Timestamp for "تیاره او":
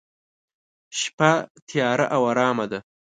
1.67-2.21